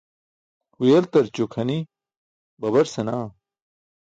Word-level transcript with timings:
Huyeltarćo 0.75 1.45
kʰani 1.53 1.77
babar 2.61 2.87
senaa. 2.93 3.25